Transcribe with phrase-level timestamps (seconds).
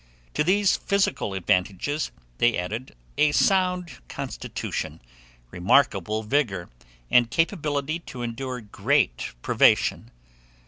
[0.33, 2.09] To these physical advantages,
[2.39, 4.99] they added a sound constitution,
[5.51, 6.71] remarkable vigour,
[7.11, 10.09] and capability to endure great privation.